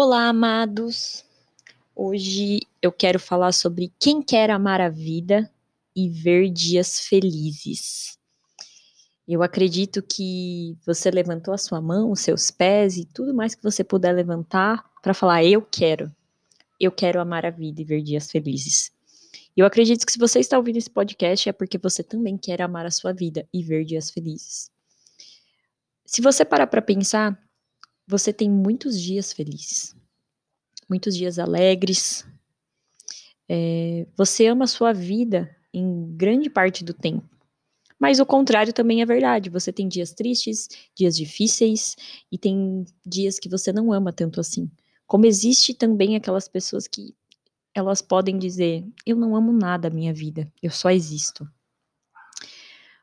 [0.00, 1.24] Olá, amados!
[1.92, 5.50] Hoje eu quero falar sobre quem quer amar a vida
[5.92, 8.16] e ver dias felizes.
[9.26, 13.62] Eu acredito que você levantou a sua mão, os seus pés e tudo mais que
[13.64, 16.14] você puder levantar para falar: Eu quero,
[16.78, 18.92] eu quero amar a vida e ver dias felizes.
[19.56, 22.86] Eu acredito que se você está ouvindo esse podcast é porque você também quer amar
[22.86, 24.70] a sua vida e ver dias felizes.
[26.06, 27.36] Se você parar para pensar,
[28.08, 29.94] você tem muitos dias felizes,
[30.88, 32.26] muitos dias alegres.
[33.46, 37.28] É, você ama a sua vida em grande parte do tempo.
[37.98, 39.50] Mas o contrário também é verdade.
[39.50, 41.96] Você tem dias tristes, dias difíceis
[42.32, 44.70] e tem dias que você não ama tanto assim.
[45.06, 47.14] Como existe também aquelas pessoas que
[47.74, 51.46] elas podem dizer: Eu não amo nada a minha vida, eu só existo.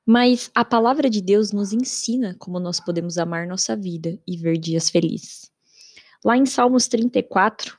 [0.06, 4.58] Mas a palavra de Deus nos ensina como nós podemos amar nossa vida e ver
[4.58, 5.52] dias felizes.
[6.24, 7.78] Lá em Salmos 34,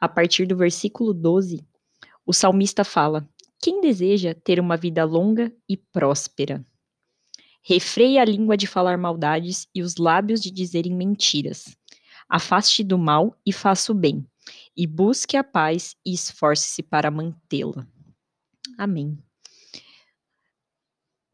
[0.00, 1.64] a partir do versículo 12,
[2.26, 3.28] o salmista fala:
[3.60, 6.64] Quem deseja ter uma vida longa e próspera?
[7.62, 11.76] Refreie a língua de falar maldades e os lábios de dizerem mentiras.
[12.28, 14.26] Afaste do mal e faça o bem,
[14.76, 17.86] e busque a paz e esforce-se para mantê-la.
[18.76, 19.18] Amém.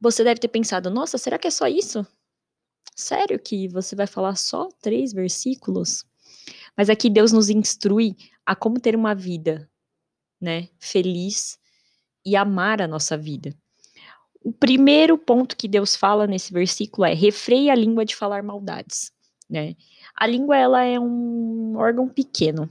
[0.04, 2.06] Você deve ter pensado, nossa, será que é só isso?
[2.94, 6.04] Sério que você vai falar só três versículos?
[6.76, 9.66] Mas aqui Deus nos instrui a como ter uma vida,
[10.38, 11.58] né, feliz
[12.22, 13.54] e amar a nossa vida.
[14.42, 19.10] O primeiro ponto que Deus fala nesse versículo é: refreie a língua de falar maldades,
[19.48, 19.74] né?
[20.14, 22.68] A língua ela é um órgão pequeno,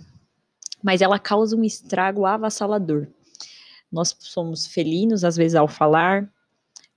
[0.84, 3.08] mas ela causa um estrago avassalador.
[3.92, 6.32] Nós somos felinos às vezes ao falar,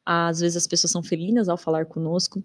[0.06, 2.42] às vezes as pessoas são felinas ao falar conosco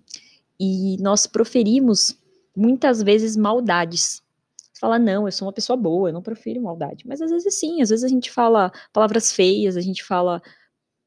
[0.60, 2.18] e nós proferimos
[2.56, 4.24] muitas vezes maldades.
[4.58, 7.08] Você fala, não, eu sou uma pessoa boa, eu não profiro maldade.
[7.08, 10.42] Mas às vezes sim, às vezes a gente fala palavras feias, a gente fala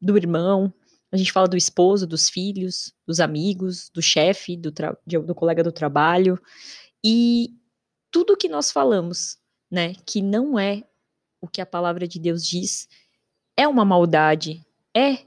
[0.00, 0.72] do irmão,
[1.10, 4.72] a gente fala do esposo, dos filhos, dos amigos, do chefe, do,
[5.22, 6.38] do colega do trabalho.
[7.04, 7.54] E
[8.10, 9.38] tudo que nós falamos,
[9.70, 10.84] né, que não é
[11.40, 12.88] o que a palavra de Deus diz,
[13.56, 14.64] é uma maldade,
[14.96, 15.18] é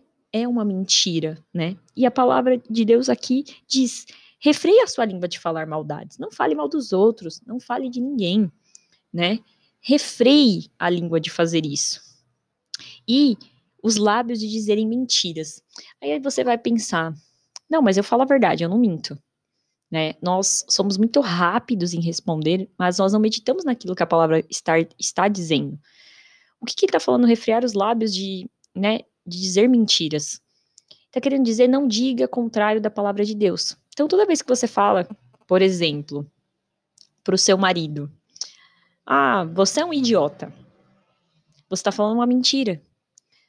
[0.41, 1.77] é uma mentira, né?
[1.95, 4.05] E a palavra de Deus aqui diz:
[4.39, 6.17] refreia a sua língua de falar maldades.
[6.17, 8.51] Não fale mal dos outros, não fale de ninguém,
[9.13, 9.39] né?
[9.81, 12.01] Refreie a língua de fazer isso.
[13.07, 13.37] E
[13.81, 15.61] os lábios de dizerem mentiras.
[16.01, 17.13] Aí você vai pensar:
[17.69, 19.17] não, mas eu falo a verdade, eu não minto.
[19.89, 20.15] Né?
[20.21, 24.73] Nós somos muito rápidos em responder, mas nós não meditamos naquilo que a palavra está,
[24.99, 25.79] está dizendo.
[26.59, 27.25] O que, que ele está falando?
[27.25, 30.41] Refrear os lábios de, né, de dizer mentiras.
[31.07, 33.75] Está querendo dizer não diga contrário da palavra de Deus.
[33.89, 35.07] Então, toda vez que você fala,
[35.47, 36.29] por exemplo,
[37.23, 38.11] para o seu marido,
[39.05, 40.53] ah, você é um idiota.
[41.69, 42.81] Você está falando uma mentira.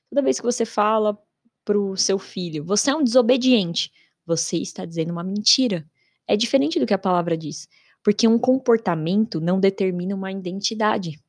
[0.08, 1.16] Toda vez que você fala
[1.64, 3.92] para o seu filho, você é um desobediente.
[4.24, 5.86] Você está dizendo uma mentira.
[6.26, 7.68] É diferente do que a palavra diz.
[8.02, 11.20] Porque um comportamento não determina uma identidade.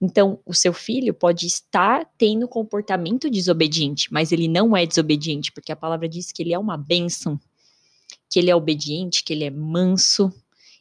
[0.00, 5.72] Então, o seu filho pode estar tendo comportamento desobediente, mas ele não é desobediente, porque
[5.72, 7.38] a palavra diz que ele é uma bênção,
[8.28, 10.32] que ele é obediente, que ele é manso.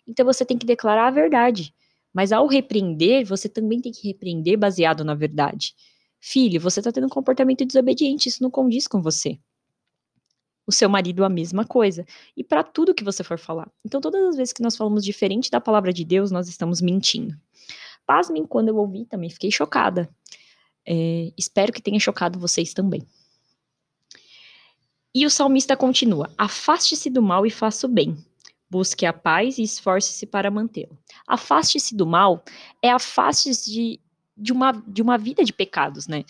[0.07, 1.73] Então, você tem que declarar a verdade.
[2.13, 5.75] Mas ao repreender, você também tem que repreender baseado na verdade.
[6.19, 9.39] Filho, você está tendo um comportamento desobediente, isso não condiz com você.
[10.67, 12.05] O seu marido, a mesma coisa.
[12.35, 13.71] E para tudo que você for falar.
[13.85, 17.35] Então, todas as vezes que nós falamos diferente da palavra de Deus, nós estamos mentindo.
[18.09, 20.09] Pasmem, quando eu ouvi também, fiquei chocada.
[20.83, 23.05] É, espero que tenha chocado vocês também.
[25.13, 28.17] E o salmista continua: Afaste-se do mal e faça o bem.
[28.67, 30.97] Busque a paz e esforce-se para mantê-lo.
[31.27, 32.43] Afaste-se do mal
[32.81, 33.99] é afaste-se de,
[34.35, 36.25] de, uma, de uma vida de pecados, né?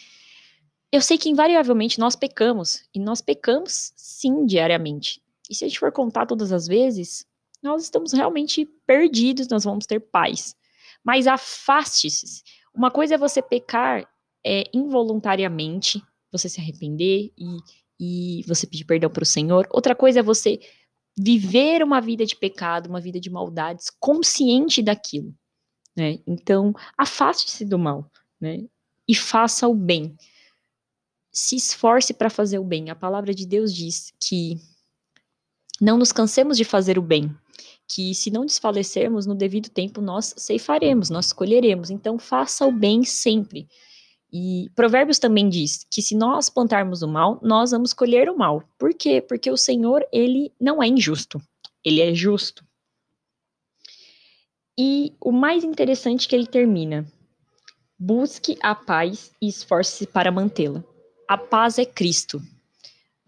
[0.92, 5.22] Eu sei que invariavelmente nós pecamos, e nós pecamos sim diariamente.
[5.50, 7.26] E se a gente for contar todas as vezes,
[7.64, 10.59] nós estamos realmente perdidos, nós vamos ter paz
[11.04, 12.44] mas afaste-se.
[12.74, 14.08] Uma coisa é você pecar
[14.46, 16.02] é, involuntariamente,
[16.32, 17.58] você se arrepender e,
[18.00, 19.68] e você pedir perdão para o Senhor.
[19.72, 20.60] Outra coisa é você
[21.18, 25.36] viver uma vida de pecado, uma vida de maldades, consciente daquilo.
[25.96, 26.20] Né?
[26.26, 28.10] Então, afaste-se do mal
[28.40, 28.66] né?
[29.08, 30.16] e faça o bem.
[31.32, 32.90] Se esforce para fazer o bem.
[32.90, 34.58] A palavra de Deus diz que
[35.82, 37.36] não nos cansemos de fazer o bem,
[37.90, 41.90] que se não desfalecermos no devido tempo, nós ceifaremos, nós colheremos.
[41.90, 43.68] Então, faça o bem sempre.
[44.32, 48.64] E Provérbios também diz que se nós plantarmos o mal, nós vamos colher o mal.
[48.78, 49.22] Por quê?
[49.22, 51.42] Porque o Senhor, ele não é injusto,
[51.84, 52.64] ele é justo.
[54.78, 57.12] E o mais interessante que ele termina:
[57.98, 60.84] busque a paz e esforce-se para mantê-la.
[61.28, 62.40] A paz é Cristo.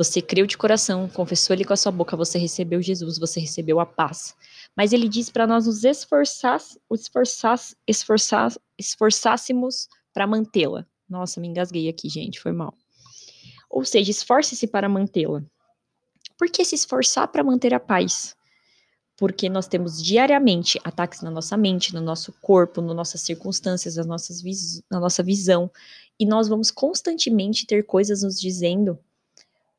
[0.01, 3.80] Você creu de coração, confessou ele com a sua boca, você recebeu Jesus, você recebeu
[3.80, 4.36] a paz.
[4.75, 6.59] Mas ele diz para nós nos esforçar,
[6.92, 10.88] esforçar, esforçar, esforçássemos para mantê-la.
[11.07, 12.74] Nossa, me engasguei aqui, gente, foi mal.
[13.69, 15.44] Ou seja, esforce-se para mantê-la.
[16.36, 18.36] Por que se esforçar para manter a paz?
[19.18, 24.07] Porque nós temos diariamente ataques na nossa mente, no nosso corpo, nas nossas circunstâncias, nas
[24.07, 24.42] nossas
[24.89, 25.69] na nossa visão,
[26.19, 28.97] e nós vamos constantemente ter coisas nos dizendo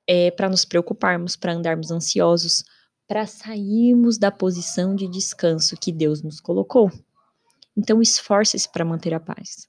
[0.07, 2.65] é, para nos preocuparmos, para andarmos ansiosos,
[3.07, 6.91] para sairmos da posição de descanso que Deus nos colocou.
[7.77, 9.69] Então, esforce-se para manter a paz.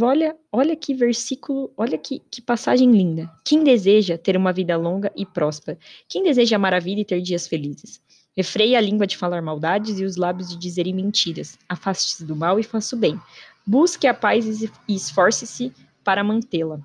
[0.00, 3.30] Olha, olha que versículo, olha que, que passagem linda.
[3.44, 5.78] Quem deseja ter uma vida longa e próspera?
[6.08, 8.02] Quem deseja amar a vida e ter dias felizes?
[8.36, 11.56] Refreie a língua de falar maldades e os lábios de dizerem mentiras.
[11.68, 13.18] Afaste-se do mal e faça o bem.
[13.64, 16.80] Busque a paz e esforce-se para mantê-la.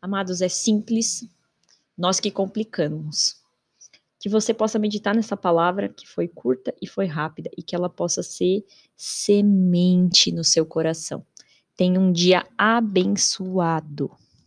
[0.00, 1.26] Amados, é simples,
[1.96, 3.42] nós que complicamos.
[4.18, 7.90] Que você possa meditar nessa palavra que foi curta e foi rápida e que ela
[7.90, 8.64] possa ser
[8.96, 11.24] semente no seu coração.
[11.76, 14.10] Tenha um dia abençoado.